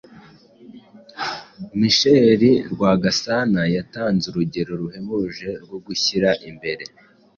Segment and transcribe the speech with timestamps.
[1.79, 6.83] Michel Rwagasana yatanze urugero ruhebuje rwo gushyira imbere